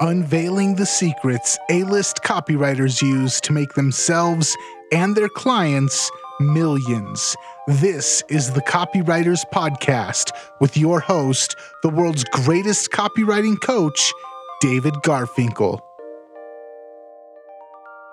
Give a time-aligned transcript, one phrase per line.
[0.00, 4.56] unveiling the secrets A list copywriters use to make themselves
[4.92, 6.10] and their clients
[6.40, 7.34] millions.
[7.66, 10.30] This is the Copywriters Podcast
[10.60, 14.12] with your host, the world's greatest copywriting coach,
[14.60, 15.80] David Garfinkel.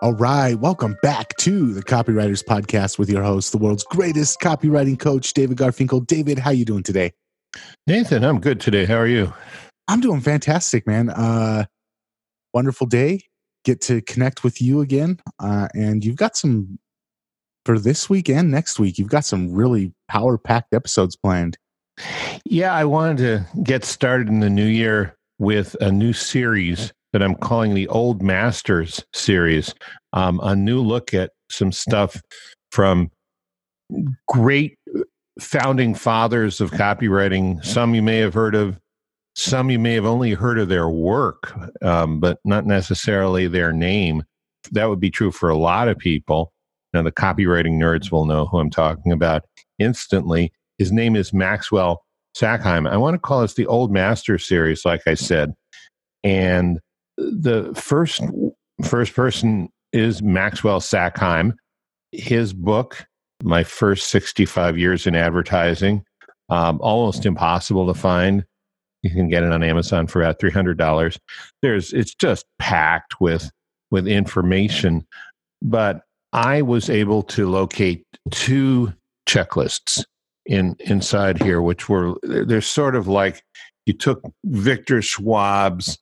[0.02, 5.00] All right, welcome back to the Copywriters Podcast with your host, the world's greatest copywriting
[5.00, 6.06] coach, David Garfinkel.
[6.06, 7.14] David, how you doing today?
[7.88, 8.86] Nathan, I'm good today.
[8.86, 9.34] How are you?
[9.88, 11.10] I'm doing fantastic, man.
[11.10, 11.66] Uh,
[12.56, 13.22] wonderful day.
[13.66, 15.20] Get to connect with you again.
[15.40, 16.80] Uh, and you've got some
[17.66, 18.98] for this week and next week.
[18.98, 21.58] You've got some really power packed episodes planned.
[22.46, 27.22] Yeah, I wanted to get started in the new year with a new series that
[27.22, 29.74] I'm calling the Old Masters series.
[30.14, 32.22] Um, a new look at some stuff
[32.72, 33.10] from
[34.28, 34.78] great
[35.40, 37.64] founding fathers of copywriting.
[37.66, 38.80] Some you may have heard of,
[39.36, 44.24] some you may have only heard of their work, um, but not necessarily their name.
[44.72, 46.54] That would be true for a lot of people.
[46.94, 49.44] Now, the copywriting nerds will know who I'm talking about
[49.78, 50.54] instantly.
[50.78, 52.04] His name is Maxwell
[52.36, 52.90] Sackheim.
[52.90, 55.54] I want to call this the Old Master series, like I said.
[56.24, 56.80] And
[57.18, 58.22] the first
[58.84, 61.54] first person is Maxwell Sackheim.
[62.12, 63.06] His book,
[63.44, 66.04] My First 65 Years in Advertising,
[66.50, 68.46] um, almost impossible to find.
[69.06, 71.20] You can get it on Amazon for about three hundred dollars.
[71.62, 73.52] There's it's just packed with
[73.92, 75.06] with information,
[75.62, 76.02] but
[76.34, 78.92] I was able to locate two
[79.30, 80.04] checklists
[80.48, 83.44] in inside here, which were they're sort of like
[83.86, 86.00] you took Victor Schwab's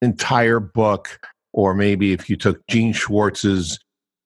[0.00, 1.18] entire book,
[1.52, 3.80] or maybe if you took Gene Schwartz's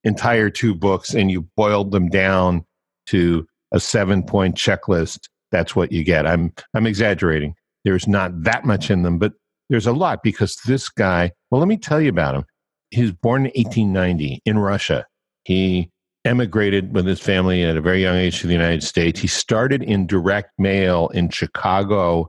[0.04, 2.66] entire two books and you boiled them down
[3.06, 6.26] to a seven point checklist, that's what you get.
[6.26, 7.54] I'm I'm exaggerating.
[7.84, 9.32] There's not that much in them, but
[9.68, 12.44] there's a lot because this guy, well, let me tell you about him.
[12.90, 15.06] He was born in 1890 in Russia.
[15.44, 15.90] He
[16.24, 19.20] emigrated with his family at a very young age to the United States.
[19.20, 22.28] He started in direct mail in Chicago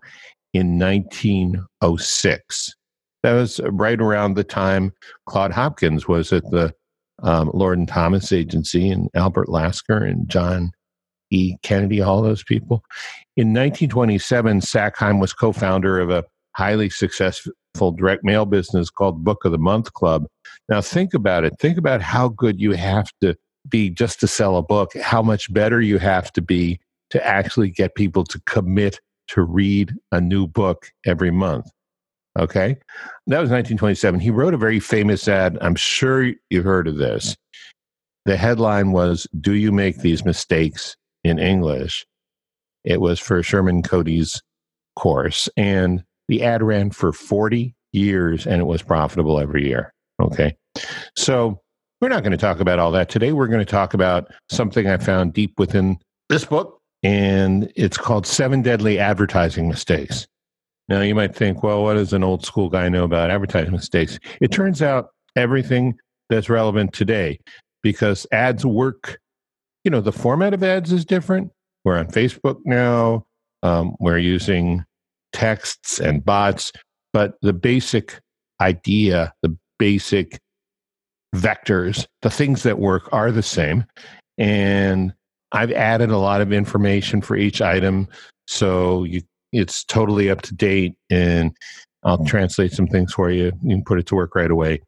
[0.53, 2.75] in 1906.
[3.23, 4.93] That was right around the time
[5.27, 6.73] Claude Hopkins was at the
[7.21, 10.71] um, Lord and Thomas Agency and Albert Lasker and John
[11.33, 11.57] E.
[11.63, 12.83] Kennedy, all those people.
[13.35, 16.23] In 1927, Sackheim was co founder of a
[16.55, 17.53] highly successful
[17.95, 20.27] direct mail business called Book of the Month Club.
[20.69, 21.53] Now, think about it.
[21.59, 23.35] Think about how good you have to
[23.67, 26.79] be just to sell a book, how much better you have to be
[27.09, 31.65] to actually get people to commit to read a new book every month.
[32.37, 32.75] Okay.
[33.27, 34.19] That was 1927.
[34.19, 35.57] He wrote a very famous ad.
[35.61, 37.35] I'm sure you've heard of this.
[38.25, 42.05] The headline was Do You Make These Mistakes in English?
[42.83, 44.41] It was for Sherman Cody's
[44.95, 45.49] course.
[45.57, 49.93] And the ad ran for 40 years and it was profitable every year.
[50.21, 50.55] Okay.
[51.15, 51.59] So
[52.01, 53.31] we're not going to talk about all that today.
[53.31, 55.97] We're going to talk about something I found deep within
[56.27, 60.27] this book, and it's called Seven Deadly Advertising Mistakes.
[60.89, 64.19] Now, you might think, well, what does an old school guy know about advertising mistakes?
[64.41, 65.95] It turns out everything
[66.29, 67.39] that's relevant today
[67.81, 69.17] because ads work.
[69.83, 71.51] You know, the format of ads is different.
[71.83, 73.25] We're on Facebook now.
[73.63, 74.83] Um, we're using
[75.33, 76.71] texts and bots,
[77.11, 78.19] but the basic
[78.61, 80.39] idea, the basic
[81.35, 83.85] vectors, the things that work are the same.
[84.37, 85.13] And
[85.51, 88.07] I've added a lot of information for each item.
[88.47, 89.21] So you,
[89.51, 90.95] it's totally up to date.
[91.09, 91.55] And
[92.03, 93.51] I'll translate some things for you.
[93.61, 94.81] You can put it to work right away.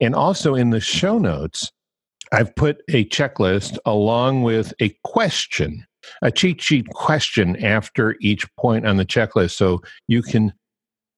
[0.00, 1.70] And also in the show notes,
[2.32, 5.86] I've put a checklist along with a question
[6.22, 10.52] a cheat sheet question after each point on the checklist so you can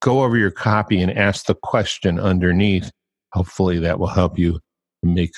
[0.01, 2.91] go over your copy and ask the question underneath.
[3.33, 4.61] Hopefully, that will help you
[5.03, 5.35] make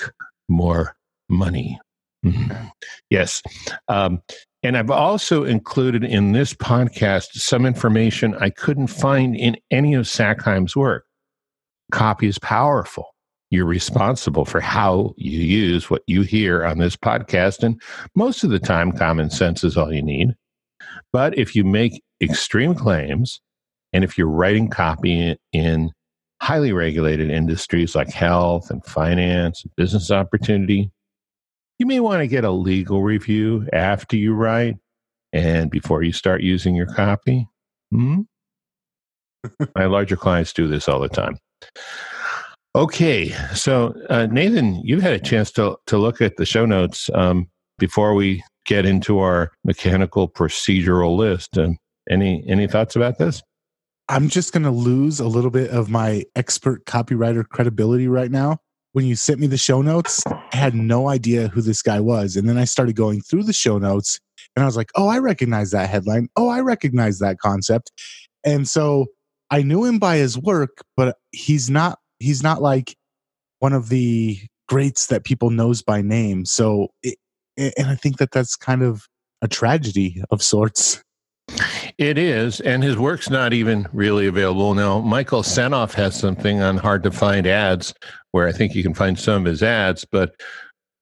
[0.49, 0.95] more
[1.29, 1.79] money.
[2.25, 2.67] Mm-hmm.
[3.09, 3.41] Yes.
[3.87, 4.21] Um,
[4.63, 10.05] and I've also included in this podcast some information I couldn't find in any of
[10.05, 11.03] Sackheim's work.
[11.91, 13.12] Copy is powerful
[13.53, 17.61] you're responsible for how you use what you hear on this podcast.
[17.61, 17.79] And
[18.15, 20.33] most of the time, common sense is all you need.
[21.11, 23.39] But if you make extreme claims,
[23.93, 25.91] and if you're writing copy in
[26.41, 30.89] highly regulated industries like health and finance, and business opportunity,
[31.77, 34.77] you may want to get a legal review after you write
[35.31, 37.47] and before you start using your copy.
[37.91, 38.21] Hmm?
[39.75, 41.37] My larger clients do this all the time.
[42.75, 47.07] Okay, so uh, Nathan, you've had a chance to to look at the show notes
[47.13, 47.47] um,
[47.77, 51.55] before we get into our mechanical procedural list.
[51.55, 51.77] And
[52.09, 53.43] any any thoughts about this?
[54.09, 58.57] I'm just going to lose a little bit of my expert copywriter credibility right now.
[58.93, 62.35] When you sent me the show notes, I had no idea who this guy was.
[62.35, 64.19] And then I started going through the show notes
[64.55, 66.27] and I was like, oh, I recognize that headline.
[66.35, 67.91] Oh, I recognize that concept.
[68.43, 69.07] And so
[69.49, 72.95] I knew him by his work, but he's not he's not like
[73.59, 76.45] one of the greats that people knows by name.
[76.45, 77.17] So it,
[77.57, 79.05] and I think that that's kind of
[79.41, 81.01] a tragedy of sorts.
[81.97, 84.99] It is, and his work's not even really available now.
[84.99, 87.93] Michael Senoff has something on hard to find ads
[88.31, 90.33] where I think you can find some of his ads, but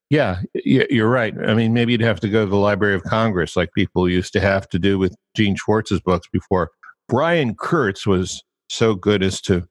[0.09, 1.33] yeah, you're right.
[1.47, 4.33] I mean, maybe you'd have to go to the Library of Congress like people used
[4.33, 6.71] to have to do with Gene Schwartz's books before.
[7.07, 9.65] Brian Kurtz was so good as to,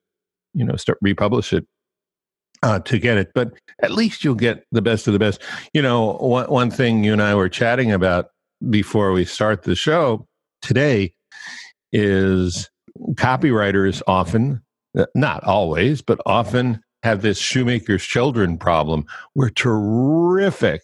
[0.54, 1.66] you know, start republish it
[2.62, 3.30] uh, to get it.
[3.34, 3.52] But
[3.82, 5.40] at least you'll get the best of the best.
[5.72, 8.26] You know, one, one thing you and I were chatting about
[8.68, 10.26] before we start the show
[10.62, 11.14] today
[11.92, 12.70] is
[13.14, 14.62] copywriters often,
[14.96, 19.06] uh, not always, but often have this shoemaker's children problem.
[19.34, 20.82] We're terrific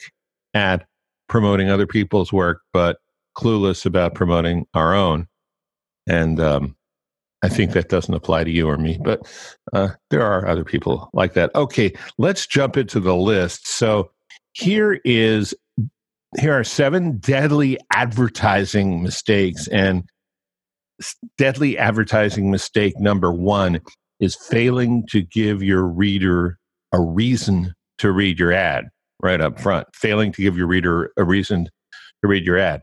[0.54, 0.86] at
[1.28, 2.98] promoting other people's work, but
[3.36, 5.26] clueless about promoting our own.
[6.08, 6.75] And um,
[7.46, 9.20] I think that doesn't apply to you or me, but
[9.72, 11.54] uh, there are other people like that.
[11.54, 13.69] Okay, let's jump into the list.
[13.69, 14.10] So
[14.52, 15.54] here is
[16.40, 20.02] here are seven deadly advertising mistakes and
[21.38, 23.81] deadly advertising mistake number one
[24.19, 26.58] is failing to give your reader
[26.92, 28.87] a reason to read your ad
[29.22, 31.69] right up front failing to give your reader a reason
[32.22, 32.81] to read your ad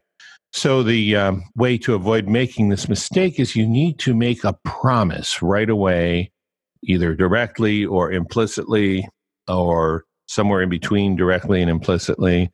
[0.53, 4.57] so the um, way to avoid making this mistake is you need to make a
[4.63, 6.31] promise right away
[6.83, 9.07] either directly or implicitly
[9.47, 12.49] or somewhere in between directly and implicitly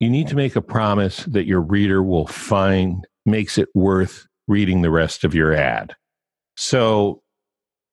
[0.00, 4.82] you need to make a promise that your reader will find makes it worth reading
[4.82, 5.94] the rest of your ad.
[6.56, 7.22] So,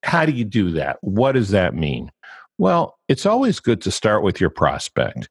[0.04, 0.98] how do you do that?
[1.02, 2.12] What does that mean?
[2.58, 5.30] Well, it's always good to start with your prospect.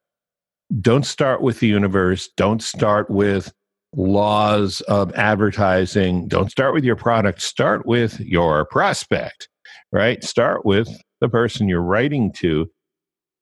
[0.81, 2.31] Don't start with the universe.
[2.37, 3.53] Don't start with
[3.95, 6.29] laws of advertising.
[6.29, 7.43] Don't start with your product.
[7.43, 9.49] Start with your prospect,
[9.93, 10.23] right?
[10.25, 10.89] Start with
[11.21, 12.71] the person you're writing to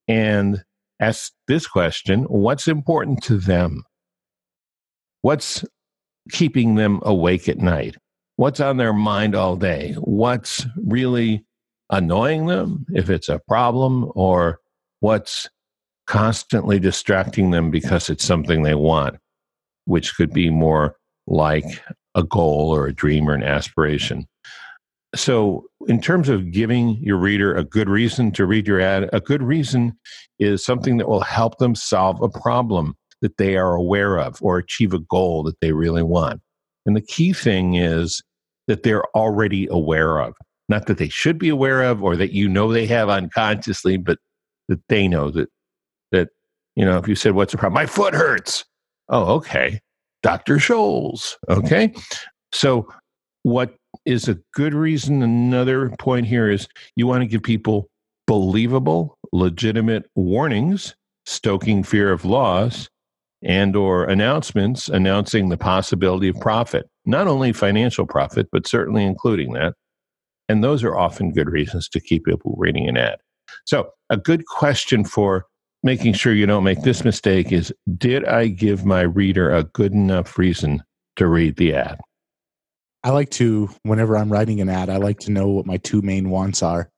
[0.08, 0.62] and
[1.00, 3.84] ask this question What's important to them?
[5.22, 5.64] What's
[6.30, 7.96] keeping them awake at night?
[8.36, 9.94] What's on their mind all day?
[9.98, 11.44] What's really
[11.90, 14.60] annoying them, if it's a problem, or
[15.00, 15.48] what's
[16.06, 19.16] constantly distracting them because it's something they want,
[19.84, 20.96] which could be more
[21.26, 21.64] like
[22.14, 24.26] a goal or a dream or an aspiration.
[25.14, 29.20] So, in terms of giving your reader a good reason to read your ad, a
[29.20, 29.98] good reason
[30.38, 34.58] is something that will help them solve a problem that they are aware of or
[34.58, 36.40] achieve a goal that they really want.
[36.86, 38.22] And the key thing is
[38.68, 40.34] that they're already aware of,
[40.68, 44.18] not that they should be aware of or that you know they have unconsciously, but
[44.68, 45.48] that they know that,
[46.12, 46.28] that,
[46.76, 47.74] you know, if you said, What's the problem?
[47.74, 48.64] My foot hurts.
[49.10, 49.80] Oh, okay.
[50.22, 50.56] Dr.
[50.56, 51.36] Scholl's.
[51.48, 51.92] Okay.
[52.52, 52.88] So,
[53.42, 53.74] what
[54.04, 55.22] is a good reason?
[55.22, 57.88] Another point here is you want to give people
[58.26, 60.94] believable, legitimate warnings,
[61.26, 62.88] stoking fear of loss,
[63.42, 69.52] and or announcements announcing the possibility of profit not only financial profit but certainly including
[69.54, 69.74] that
[70.48, 73.16] and those are often good reasons to keep people reading an ad
[73.64, 75.46] so a good question for
[75.82, 79.92] making sure you don't make this mistake is did i give my reader a good
[79.92, 80.82] enough reason
[81.16, 81.98] to read the ad
[83.04, 86.02] i like to whenever i'm writing an ad i like to know what my two
[86.02, 86.90] main wants are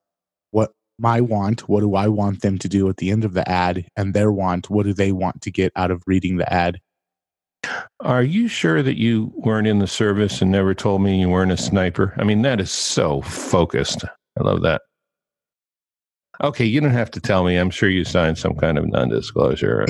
[0.51, 3.47] What my want, what do I want them to do at the end of the
[3.49, 6.81] ad, and their want, what do they want to get out of reading the ad.
[8.01, 11.53] Are you sure that you weren't in the service and never told me you weren't
[11.53, 12.15] a sniper?
[12.19, 14.05] I mean, that is so focused.
[14.39, 14.83] I love that.
[16.43, 17.57] Okay, you don't have to tell me.
[17.57, 19.87] I'm sure you signed some kind of non disclosure.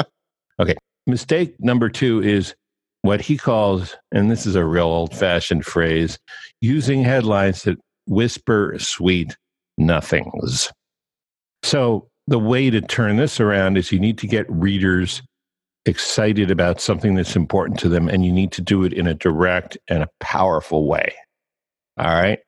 [0.60, 0.74] okay,
[1.06, 2.54] mistake number two is
[3.02, 6.18] what he calls, and this is a real old fashioned phrase,
[6.60, 9.36] using headlines that whisper sweet
[9.78, 10.72] nothings.
[11.62, 15.22] So, the way to turn this around is you need to get readers
[15.86, 19.14] excited about something that's important to them, and you need to do it in a
[19.14, 21.14] direct and a powerful way.
[21.96, 22.40] All right.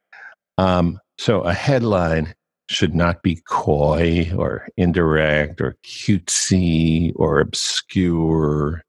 [0.58, 2.34] Um, so, a headline
[2.68, 8.82] should not be coy or indirect or cutesy or obscure.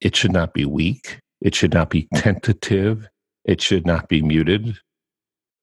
[0.00, 1.20] It should not be weak.
[1.40, 2.22] It should not be mm.
[2.22, 3.08] tentative.
[3.44, 4.78] It should not be muted.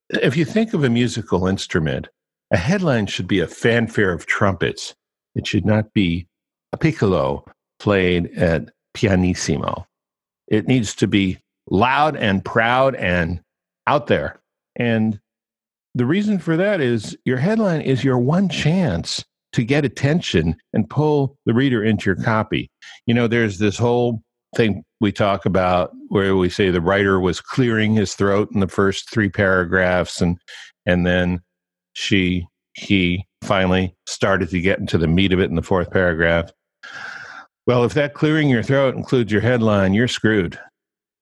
[0.10, 2.08] If you think of a musical instrument,
[2.52, 4.96] a headline should be a fanfare of trumpets.
[5.36, 6.28] It should not be
[6.72, 7.46] a piccolo
[7.80, 9.86] played at pianissimo.
[10.48, 13.42] It needs to be loud and proud and
[13.88, 14.40] out there.
[14.76, 15.20] And
[15.96, 19.24] the reason for that is your headline is your one chance
[19.54, 22.70] to get attention and pull the reader into your copy.
[23.06, 24.22] You know, there's this whole
[24.56, 28.68] thing we talk about where we say the writer was clearing his throat in the
[28.68, 30.38] first three paragraphs and
[30.86, 31.40] and then
[31.94, 36.52] she he finally started to get into the meat of it in the fourth paragraph.
[37.68, 40.60] Well, if that clearing your throat includes your headline, you're screwed,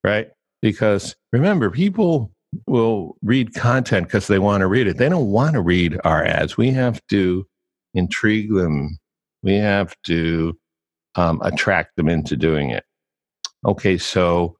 [0.03, 0.29] right?
[0.61, 2.31] Because remember, people
[2.67, 4.97] will read content because they want to read it.
[4.97, 6.57] They don't want to read our ads.
[6.57, 7.45] We have to
[7.93, 8.97] intrigue them.
[9.43, 10.57] We have to
[11.15, 12.83] um, attract them into doing it.
[13.65, 14.57] Okay, so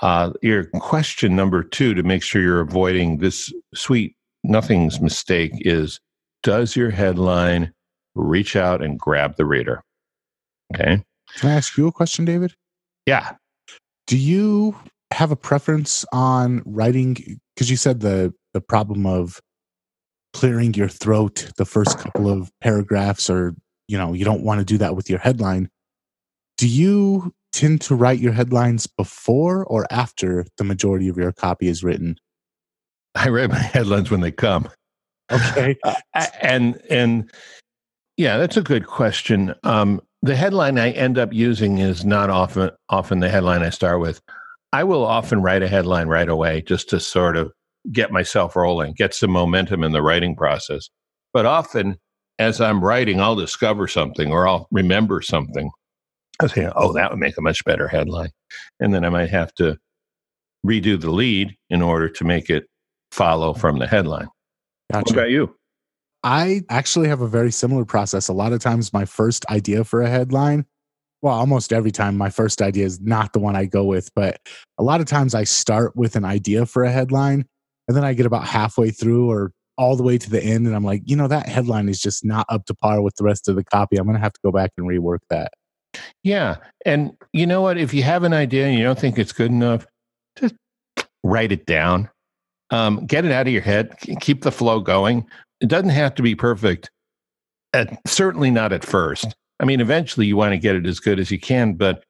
[0.00, 6.00] uh, your question number two to make sure you're avoiding this sweet nothing's mistake is
[6.42, 7.72] does your headline
[8.14, 9.82] reach out and grab the reader?
[10.74, 11.02] Okay.
[11.36, 12.54] Can I ask you a question, David?
[13.06, 13.36] Yeah.
[14.06, 14.76] Do you
[15.12, 17.40] have a preference on writing?
[17.54, 19.40] Because you said the the problem of
[20.32, 23.54] clearing your throat the first couple of paragraphs, or
[23.88, 25.68] you know, you don't want to do that with your headline.
[26.58, 31.68] Do you tend to write your headlines before or after the majority of your copy
[31.68, 32.16] is written?
[33.14, 34.68] I write my headlines when they come.
[35.30, 35.76] Okay.
[36.14, 37.30] Uh, and and
[38.18, 39.54] yeah, that's a good question.
[39.64, 44.00] Um, the headline I end up using is not often often the headline I start
[44.00, 44.20] with.
[44.72, 47.52] I will often write a headline right away just to sort of
[47.90, 50.88] get myself rolling, get some momentum in the writing process.
[51.32, 51.96] But often,
[52.38, 55.70] as I'm writing, I'll discover something or I'll remember something.
[56.40, 58.30] I say, "Oh, that would make a much better headline,"
[58.80, 59.76] and then I might have to
[60.66, 62.64] redo the lead in order to make it
[63.10, 64.28] follow from the headline.
[64.90, 65.04] Gotcha.
[65.04, 65.54] What about you?
[66.24, 68.28] I actually have a very similar process.
[68.28, 70.66] A lot of times, my first idea for a headline,
[71.22, 74.40] well, almost every time, my first idea is not the one I go with, but
[74.76, 77.46] a lot of times I start with an idea for a headline
[77.86, 80.74] and then I get about halfway through or all the way to the end and
[80.74, 83.48] I'm like, you know, that headline is just not up to par with the rest
[83.48, 83.96] of the copy.
[83.96, 85.52] I'm going to have to go back and rework that.
[86.24, 86.56] Yeah.
[86.84, 87.78] And you know what?
[87.78, 89.86] If you have an idea and you don't think it's good enough,
[90.38, 90.54] just
[91.22, 92.10] write it down.
[92.70, 93.94] Um, get it out of your head.
[94.20, 95.26] Keep the flow going.
[95.60, 96.90] It doesn't have to be perfect.
[97.74, 99.34] At, certainly not at first.
[99.62, 102.04] I mean, eventually you want to get it as good as you can, but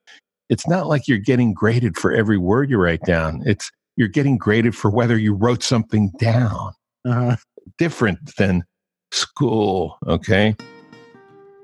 [0.48, 3.42] it's not like you're getting graded for every word you write down.
[3.44, 6.72] It's you're getting graded for whether you wrote something down.
[7.06, 7.36] Uh-huh.
[7.76, 8.64] Different than
[9.10, 9.98] school.
[10.06, 10.56] Okay.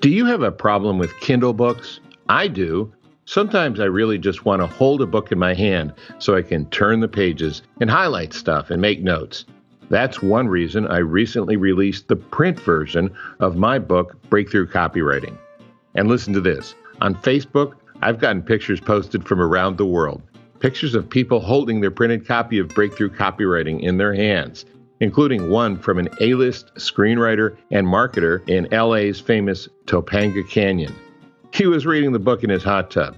[0.02, 2.00] Do you have a problem with Kindle books?
[2.28, 2.92] I do.
[3.24, 6.66] Sometimes I really just want to hold a book in my hand so I can
[6.66, 9.46] turn the pages and highlight stuff and make notes.
[9.88, 15.36] That's one reason I recently released the print version of my book, Breakthrough Copywriting.
[15.94, 20.22] And listen to this on Facebook, I've gotten pictures posted from around the world.
[20.60, 24.64] Pictures of people holding their printed copy of Breakthrough Copywriting in their hands,
[25.00, 30.94] including one from an A list screenwriter and marketer in LA's famous Topanga Canyon.
[31.52, 33.16] He was reading the book in his hot tub.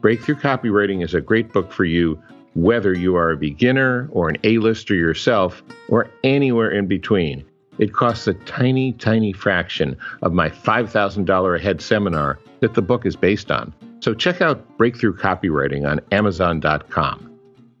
[0.00, 2.22] Breakthrough Copywriting is a great book for you
[2.54, 7.44] whether you are a beginner or an A-lister yourself or anywhere in between.
[7.78, 13.06] It costs a tiny, tiny fraction of my $5,000 a head seminar that the book
[13.06, 13.72] is based on.
[14.00, 17.28] So check out Breakthrough Copywriting on Amazon.com.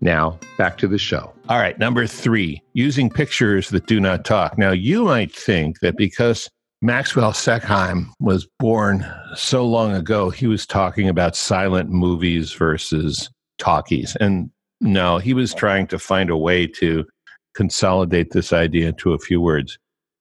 [0.00, 1.32] Now, back to the show.
[1.48, 4.58] All right, number three, using pictures that do not talk.
[4.58, 6.48] Now, you might think that because
[6.80, 9.06] Maxwell Sackheim was born
[9.36, 14.16] so long ago, he was talking about silent movies versus talkies.
[14.16, 17.04] And no, he was trying to find a way to
[17.54, 19.78] consolidate this idea into a few words.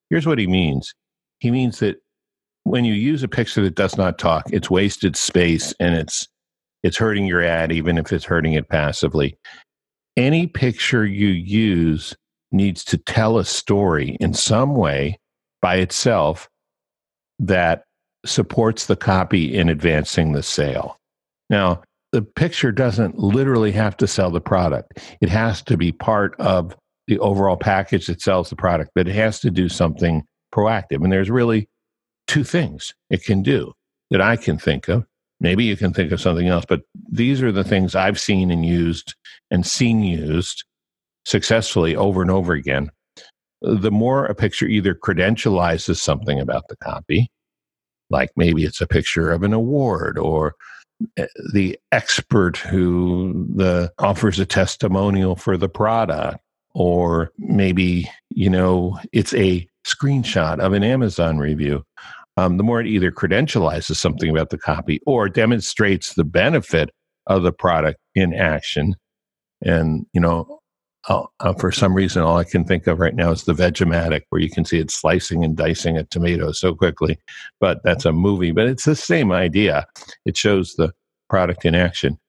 [0.10, 0.94] Here's what he means
[1.40, 1.98] he means that
[2.64, 6.28] when you use a picture that does not talk, it's wasted space and it's
[6.84, 9.38] it's hurting your ad even if it's hurting it passively.
[10.18, 12.16] Any picture you use
[12.52, 15.20] needs to tell a story in some way
[15.62, 16.50] by itself
[17.40, 17.84] that
[18.26, 20.98] supports the copy in advancing the sale.
[21.50, 25.00] Now, the picture doesn't literally have to sell the product.
[25.22, 26.76] It has to be part of
[27.12, 30.24] the overall package that sells the product, but it has to do something
[30.56, 31.04] proactive.
[31.04, 31.68] And there's really
[32.26, 33.74] two things it can do
[34.12, 35.06] that I can think of.
[35.42, 38.66] Maybe you can think of something else, but these are the things I've seen and
[38.66, 39.14] used
[39.50, 40.64] and seen used
[41.26, 42.90] successfully over and over again.
[43.62, 47.30] The more a picture either credentializes something about the copy,
[48.10, 50.56] like maybe it's a picture of an award or
[51.18, 56.40] Eh, the expert who the offers a testimonial for the product
[56.74, 61.84] or maybe you know it's a screenshot of an amazon review
[62.38, 66.90] um, the more it either credentializes something about the copy or demonstrates the benefit
[67.28, 68.96] of the product in action
[69.62, 70.62] and you know
[71.10, 74.22] oh, uh, for some reason, all I can think of right now is the Vegematic,
[74.30, 77.20] where you can see it slicing and dicing a tomato so quickly.
[77.60, 79.86] But that's a movie, but it's the same idea.
[80.26, 80.94] It shows the
[81.30, 82.20] product in action.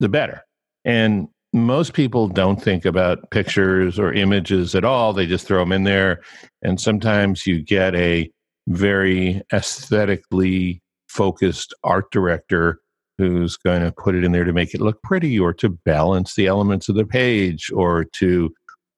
[0.00, 0.42] The better.
[0.84, 5.12] And most people don't think about pictures or images at all.
[5.12, 6.22] They just throw them in there.
[6.62, 8.30] And sometimes you get a
[8.68, 12.80] very aesthetically focused art director
[13.16, 16.34] who's going to put it in there to make it look pretty or to balance
[16.34, 18.52] the elements of the page or to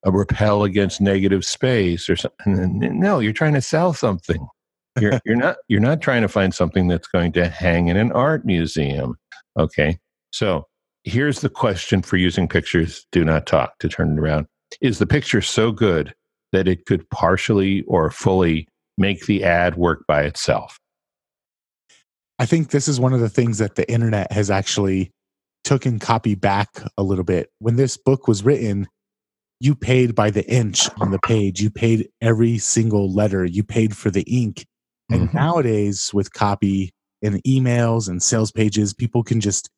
[0.05, 2.99] uh, repel against negative space or something.
[2.99, 4.45] No, you're trying to sell something.
[4.99, 8.11] You're, you're not you're not trying to find something that's going to hang in an
[8.11, 9.15] art museum.
[9.57, 9.97] Okay.
[10.31, 10.65] So
[11.03, 14.47] here's the question for using pictures do not talk to turn it around.
[14.81, 16.13] Is the picture so good
[16.51, 20.79] that it could partially or fully make the ad work by itself?
[22.37, 25.11] I think this is one of the things that the internet has actually
[25.63, 27.49] taken copy back a little bit.
[27.59, 28.87] When this book was written,
[29.59, 31.61] you paid by the inch on the page.
[31.61, 33.43] You paid every single letter.
[33.43, 34.65] You paid for the ink.
[35.11, 35.37] And mm-hmm.
[35.37, 36.91] nowadays, with copy
[37.21, 39.69] and emails and sales pages, people can just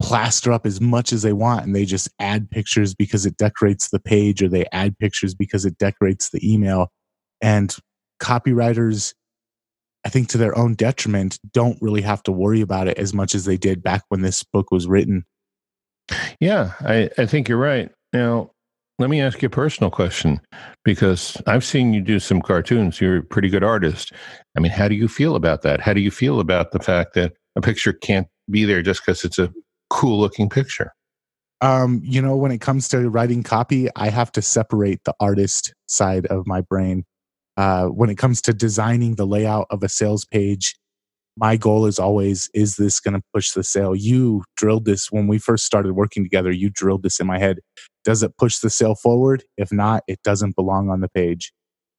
[0.00, 3.90] plaster up as much as they want and they just add pictures because it decorates
[3.90, 6.88] the page or they add pictures because it decorates the email.
[7.40, 7.74] And
[8.20, 9.14] copywriters
[10.04, 13.34] I think to their own detriment, don't really have to worry about it as much
[13.34, 15.24] as they did back when this book was written.
[16.40, 17.90] Yeah, I, I think you're right.
[18.12, 18.52] Now,
[18.98, 20.40] let me ask you a personal question
[20.84, 23.00] because I've seen you do some cartoons.
[23.00, 24.12] You're a pretty good artist.
[24.56, 25.80] I mean, how do you feel about that?
[25.80, 29.24] How do you feel about the fact that a picture can't be there just because
[29.24, 29.52] it's a
[29.90, 30.92] cool looking picture?
[31.60, 35.74] Um, you know, when it comes to writing copy, I have to separate the artist
[35.86, 37.04] side of my brain
[37.58, 40.76] uh, when it comes to designing the layout of a sales page,
[41.36, 43.96] my goal is always is this going to push the sale?
[43.96, 47.58] You drilled this when we first started working together, you drilled this in my head.
[48.04, 49.42] Does it push the sale forward?
[49.56, 51.52] If not, it doesn't belong on the page.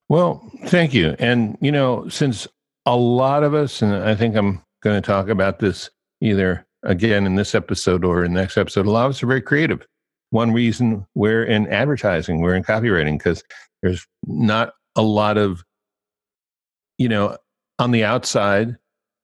[0.08, 1.18] Well, thank you.
[1.20, 2.48] And, you know, since
[2.86, 5.90] a lot of us, and I think I'm going to talk about this
[6.22, 9.28] either again in this episode or in the next episode, a lot of us are
[9.28, 9.86] very creative.
[10.32, 13.44] One reason we're in advertising, we're in copywriting, because
[13.82, 15.64] there's not a lot of,
[16.98, 17.38] you know,
[17.80, 18.76] on the outside,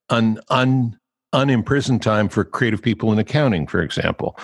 [0.09, 0.97] un, un,
[1.33, 4.39] unimprisoned time for creative people in accounting, for example.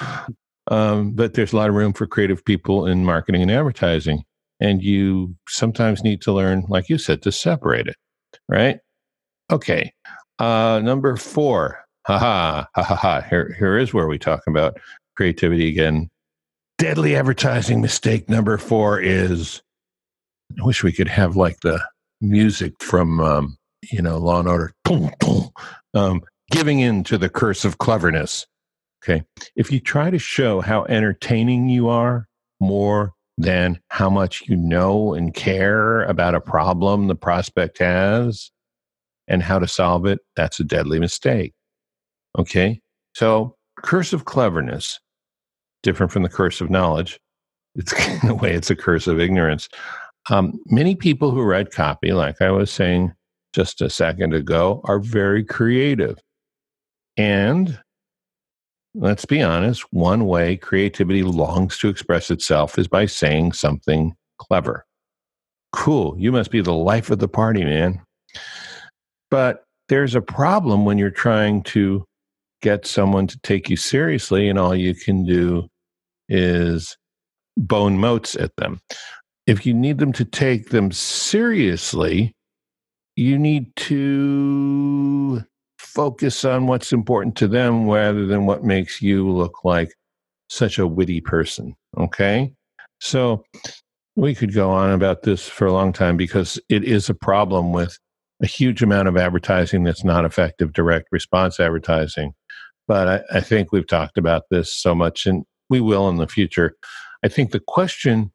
[0.69, 4.23] Um, but there's a lot of room for creative people in marketing and advertising.
[4.59, 7.95] And you sometimes need to learn, like you said, to separate it,
[8.47, 8.79] right?
[9.51, 9.91] Okay.
[10.37, 11.79] Uh, number four.
[12.07, 13.21] Ha ha ha ha ha.
[13.21, 14.79] Here, here is where we talk about
[15.15, 16.09] creativity again.
[16.77, 19.61] Deadly advertising mistake number four is
[20.59, 21.79] I wish we could have like the
[22.21, 23.57] music from um,
[23.91, 24.73] you know Law and Order,
[25.93, 28.47] um, giving in to the curse of cleverness.
[29.03, 29.23] Okay,
[29.55, 32.27] if you try to show how entertaining you are
[32.59, 38.51] more than how much you know and care about a problem the prospect has
[39.27, 41.53] and how to solve it, that's a deadly mistake.
[42.37, 42.79] Okay,
[43.13, 44.99] so curse of cleverness,
[45.83, 47.19] different from the curse of knowledge.
[47.75, 49.69] It's in a way, it's a curse of ignorance.
[50.29, 53.13] Um, many people who write copy, like I was saying
[53.53, 56.19] just a second ago, are very creative.
[57.17, 57.79] And
[58.93, 64.85] let's be honest, one way creativity longs to express itself is by saying something clever.
[65.73, 68.01] Cool, you must be the life of the party, man.
[69.29, 72.05] But there's a problem when you're trying to
[72.61, 75.67] get someone to take you seriously, and all you can do
[76.29, 76.97] is
[77.57, 78.79] bon mots at them
[79.47, 82.33] if you need them to take them seriously,
[83.15, 85.41] you need to
[85.77, 89.93] focus on what's important to them rather than what makes you look like
[90.49, 91.75] such a witty person.
[91.97, 92.53] Okay.
[92.99, 93.43] So
[94.15, 97.73] we could go on about this for a long time because it is a problem
[97.73, 97.97] with
[98.41, 102.33] a huge amount of advertising that's not effective direct response advertising.
[102.91, 106.27] But I, I think we've talked about this so much and we will in the
[106.27, 106.75] future.
[107.23, 108.33] I think the question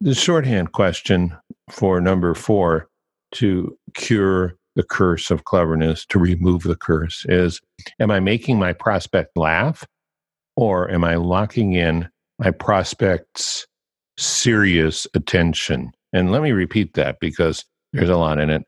[0.00, 1.36] the shorthand question
[1.72, 2.88] for number four
[3.32, 7.60] to cure the curse of cleverness, to remove the curse, is
[7.98, 9.84] Am I making my prospect laugh
[10.54, 12.08] or am I locking in
[12.38, 13.66] my prospect's
[14.16, 15.90] serious attention?
[16.12, 18.62] And let me repeat that because there's a lot in it.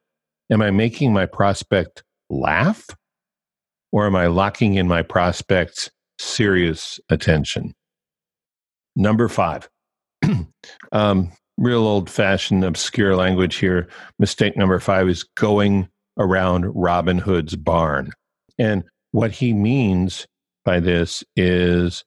[0.51, 2.89] Am I making my prospect laugh
[3.97, 7.73] or am I locking in my prospect's serious attention?
[8.95, 9.71] Number five,
[10.93, 13.89] um, real old fashioned, obscure language here.
[14.19, 18.13] Mistake number five is going around Robin Hood's barn.
[18.59, 20.27] And what he means
[20.67, 22.05] by this is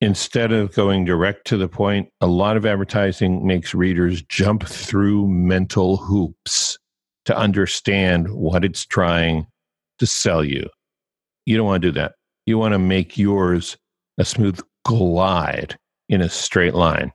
[0.00, 5.28] instead of going direct to the point, a lot of advertising makes readers jump through
[5.28, 6.76] mental hoops
[7.24, 9.46] to understand what it's trying
[10.00, 10.68] to sell you.
[11.48, 12.12] You don't want to do that.
[12.44, 13.78] You want to make yours
[14.18, 15.78] a smooth glide
[16.10, 17.10] in a straight line.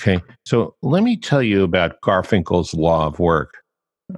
[0.00, 0.22] Okay.
[0.46, 3.58] So let me tell you about Garfinkel's law of work.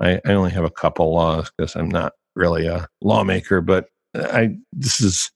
[0.01, 4.57] I, I only have a couple laws because I'm not really a lawmaker, but I
[4.73, 5.29] this is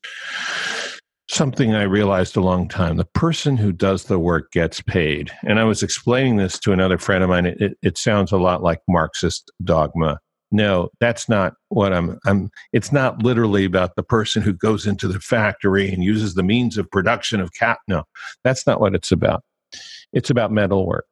[1.28, 2.98] something I realized a long time.
[2.98, 5.32] The person who does the work gets paid.
[5.42, 7.46] And I was explaining this to another friend of mine.
[7.46, 10.20] It, it sounds a lot like Marxist dogma.
[10.52, 12.50] No, that's not what I'm, I'm.
[12.74, 16.76] It's not literally about the person who goes into the factory and uses the means
[16.76, 17.78] of production of cap.
[17.88, 18.04] No,
[18.44, 19.42] that's not what it's about.
[20.12, 21.06] It's about mental work.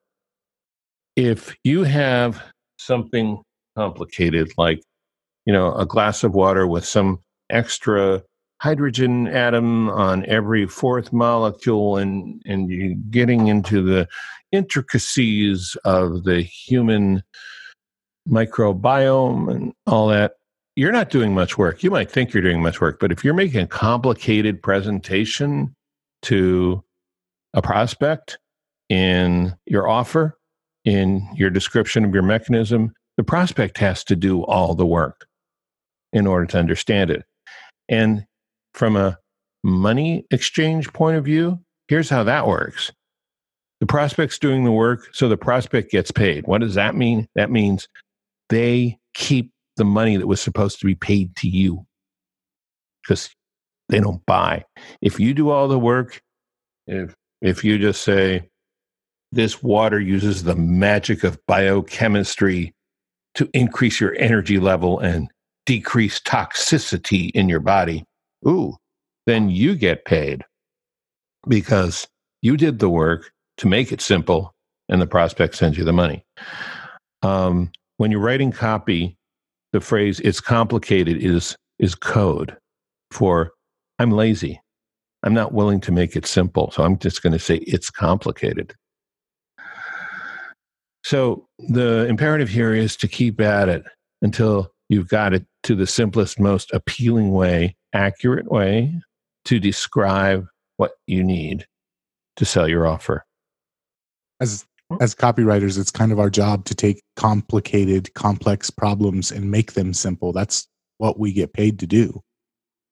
[1.17, 2.43] If you have
[2.79, 3.43] something
[3.77, 4.83] complicated like,
[5.47, 8.23] you know, a glass of water with some extra
[8.61, 14.07] hydrogen atom on every fourth molecule and and you getting into the
[14.53, 17.23] intricacies of the human
[18.31, 20.33] microbiome and all that
[20.77, 23.35] you're not doing much work you might think you're doing much work but if you're
[23.35, 25.75] making a complicated presentation
[26.23, 26.83] to
[27.55, 28.39] a prospect
[28.89, 30.39] in your offer
[30.85, 35.27] in your description of your mechanism the prospect has to do all the work
[36.13, 37.25] in order to understand it
[37.89, 38.25] and
[38.73, 39.19] from a
[39.63, 42.93] money exchange point of view, here's how that works.
[43.81, 46.47] The prospect's doing the work, so the prospect gets paid.
[46.47, 47.29] What does that mean?
[47.35, 47.89] That means
[48.51, 51.87] they keep the money that was supposed to be paid to you
[53.03, 53.31] because
[53.89, 54.65] they don't buy.
[55.01, 56.21] If you do all the work,
[56.87, 58.49] if if you just say
[59.33, 62.75] this water uses the magic of biochemistry
[63.35, 65.31] to increase your energy level and
[65.65, 68.05] decrease toxicity in your body,
[68.47, 68.77] ooh,
[69.27, 70.45] then you get paid
[71.49, 72.09] because
[72.43, 74.53] you did the work to make it simple
[74.89, 76.25] and the prospect sends you the money.
[77.23, 79.15] Um, when you're writing copy,
[79.75, 82.57] the phrase it's complicated is is code
[83.11, 83.53] for
[83.99, 84.59] I'm lazy.
[85.23, 86.71] I'm not willing to make it simple.
[86.71, 88.75] So I'm just going to say it's complicated.
[91.05, 93.83] So the imperative here is to keep at it
[94.23, 98.95] until you've got it to the simplest, most appealing way accurate way
[99.45, 100.47] to describe
[100.79, 101.67] what you need
[102.37, 103.27] to sell your offer.
[104.41, 105.05] As Mm-hmm.
[105.05, 109.95] as copywriters, it's kind of our job to take complicated, complex problems and make them
[109.95, 110.33] simple.
[110.33, 110.67] That's
[110.99, 112.21] what we get paid to do.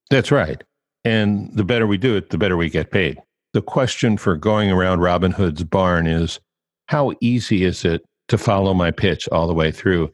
[0.08, 0.62] That's right.
[1.04, 3.18] And the better we do it, the better we get paid.
[3.52, 6.38] The question for going around Robin Hood's barn is
[6.86, 10.12] how easy is it to follow my pitch all the way through?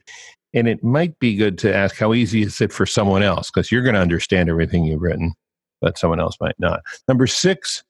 [0.55, 3.71] And it might be good to ask how easy is it for someone else because
[3.71, 5.33] you're going to understand everything you've written,
[5.81, 6.79] but someone else might not.
[7.07, 7.83] Number six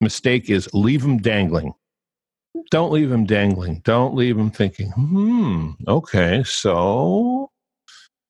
[0.00, 1.74] mistake is leave them dangling.
[2.70, 3.80] Don't leave them dangling.
[3.84, 7.50] Don't leave them thinking, hmm, okay, so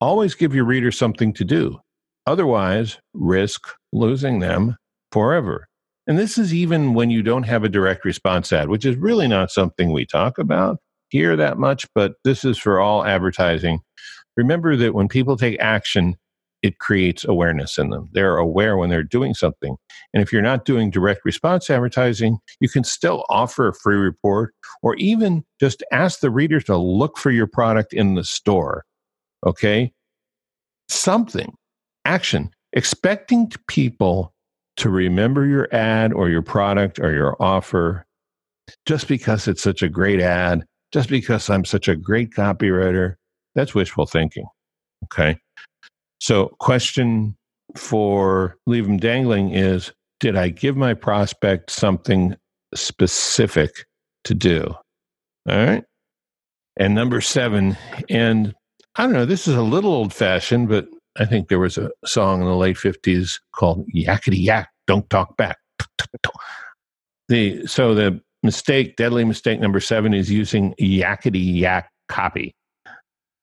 [0.01, 1.79] always give your reader something to do.
[2.27, 4.77] Otherwise, risk losing them
[5.13, 5.69] forever.
[6.07, 9.29] And this is even when you don't have a direct response ad, which is really
[9.29, 10.79] not something we talk about
[11.11, 13.81] hear that much, but this is for all advertising.
[14.37, 16.17] Remember that when people take action,
[16.63, 18.09] it creates awareness in them.
[18.13, 19.77] They're aware when they're doing something.
[20.13, 24.55] And if you're not doing direct response advertising, you can still offer a free report
[24.83, 28.85] or even just ask the reader to look for your product in the store.
[29.47, 29.93] Okay?
[30.89, 31.55] Something,
[32.05, 34.35] action, expecting people
[34.77, 38.07] to remember your ad or your product or your offer
[38.87, 43.15] just because it's such a great ad just because I'm such a great copywriter,
[43.55, 44.47] that's wishful thinking.
[45.05, 45.39] Okay.
[46.21, 47.37] So, question
[47.77, 52.37] for leave them dangling is Did I give my prospect something
[52.75, 53.87] specific
[54.25, 54.75] to do?
[55.49, 55.85] All right.
[56.77, 57.77] And number seven,
[58.09, 58.55] and
[58.97, 60.87] I don't know, this is a little old fashioned, but
[61.19, 65.37] I think there was a song in the late 50s called Yakety Yak, Don't Talk
[65.37, 65.59] Back.
[67.29, 72.55] The, so the mistake, deadly mistake number seven is using yakety yak copy.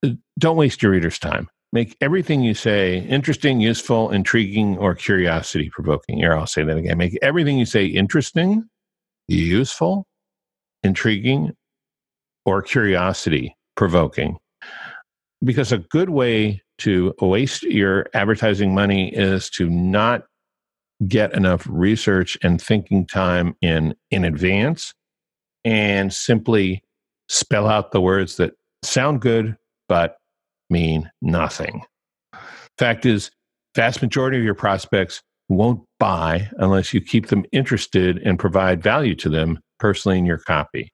[0.03, 1.47] Uh, don't waste your reader's time.
[1.73, 6.17] Make everything you say interesting, useful, intriguing, or curiosity provoking.
[6.17, 6.97] Here, I'll say that again.
[6.97, 8.69] Make everything you say interesting,
[9.27, 10.05] useful,
[10.83, 11.51] intriguing,
[12.45, 14.37] or curiosity provoking.
[15.43, 20.23] Because a good way to waste your advertising money is to not
[21.07, 24.93] get enough research and thinking time in in advance
[25.63, 26.81] and simply
[27.29, 28.53] spell out the words that
[28.83, 29.55] sound good
[29.87, 30.17] but
[30.69, 31.81] mean nothing.
[32.77, 33.31] Fact is,
[33.75, 39.15] vast majority of your prospects won't buy unless you keep them interested and provide value
[39.15, 40.91] to them personally in your copy.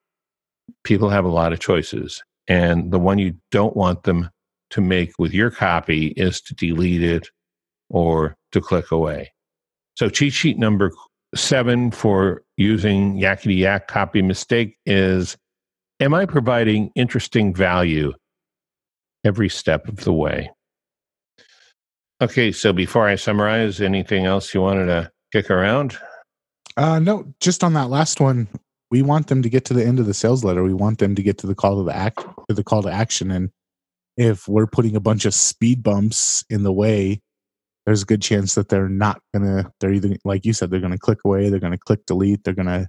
[0.83, 4.29] People have a lot of choices, and the one you don't want them
[4.69, 7.27] to make with your copy is to delete it
[7.89, 9.31] or to click away.
[9.95, 10.91] So, cheat sheet number
[11.36, 15.38] seven for using Yakety Yak copy mistake is
[15.99, 18.13] Am I providing interesting value
[19.23, 20.49] every step of the way?
[22.21, 25.97] Okay, so before I summarize, anything else you wanted to kick around?
[26.77, 28.47] Uh, no, just on that last one,
[28.91, 30.63] we want them to get to the end of the sales letter.
[30.63, 32.91] We want them to get to the call to the act to the call to
[32.91, 33.31] action.
[33.31, 33.49] And
[34.17, 37.19] if we're putting a bunch of speed bumps in the way,
[37.86, 39.71] there's a good chance that they're not gonna.
[39.79, 42.88] They're either like you said, they're gonna click away, they're gonna click delete, they're gonna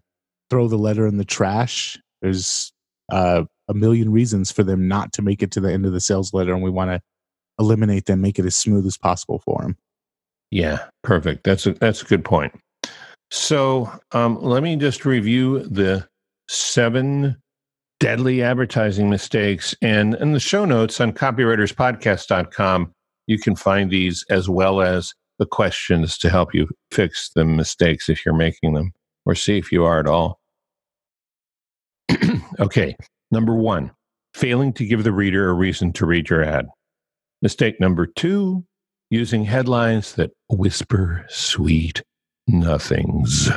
[0.50, 1.98] throw the letter in the trash.
[2.22, 2.72] There's
[3.10, 6.00] uh, a million reasons for them not to make it to the end of the
[6.00, 7.00] sales letter, and we want to
[7.58, 9.76] eliminate them, make it as smooth as possible for them.
[10.50, 11.44] Yeah, perfect.
[11.44, 12.52] That's a that's a good point.
[13.30, 16.06] So um, let me just review the
[16.48, 17.36] seven
[18.00, 19.74] deadly advertising mistakes.
[19.82, 22.92] And in the show notes on copywriterspodcast.com,
[23.26, 28.08] you can find these as well as the questions to help you fix the mistakes
[28.08, 28.92] if you're making them
[29.26, 30.38] or see if you are at all.
[32.60, 32.94] okay,
[33.34, 33.90] number one,
[34.32, 36.66] failing to give the reader a reason to read your ad.
[37.42, 38.64] Mistake number two,
[39.10, 42.02] using headlines that whisper sweet
[42.46, 43.50] nothings.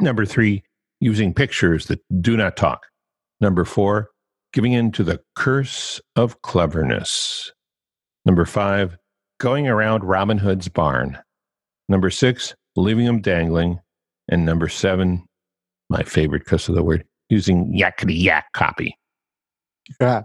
[0.00, 0.62] Number three,
[1.00, 2.86] using pictures that do not talk.
[3.40, 4.10] Number four,
[4.52, 7.52] giving in to the curse of cleverness.
[8.24, 8.96] Number five,
[9.38, 11.18] going around Robin Hood's barn.
[11.88, 13.80] Number six, leaving them dangling.
[14.28, 15.24] And number seven,
[15.88, 18.96] my favorite because of the word, using yakety yak copy.
[20.00, 20.22] Yeah.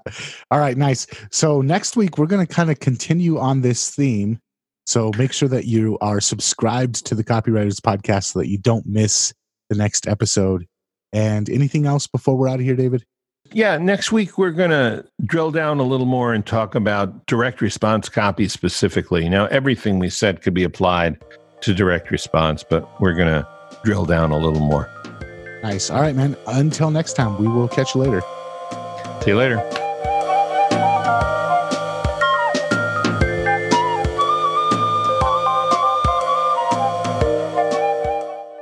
[0.50, 1.08] All right, nice.
[1.32, 4.40] So next week we're going to kind of continue on this theme.
[4.86, 8.86] So make sure that you are subscribed to the Copywriters Podcast so that you don't
[8.86, 9.34] miss
[9.70, 10.66] the next episode.
[11.14, 13.06] And anything else before we're out of here, David?
[13.54, 17.62] Yeah, next week we're going to drill down a little more and talk about direct
[17.62, 19.28] response copy specifically.
[19.28, 21.22] Now, everything we said could be applied
[21.62, 23.48] to direct response, but we're going to
[23.84, 24.90] drill down a little more.
[25.64, 25.90] Nice.
[25.90, 26.36] All right, man.
[26.48, 28.22] Until next time, we will catch you later.
[29.24, 29.58] See you later.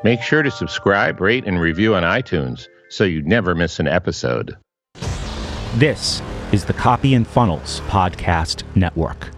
[0.03, 4.57] Make sure to subscribe, rate, and review on iTunes so you never miss an episode.
[5.75, 9.29] This is the Copy and Funnels Podcast Network.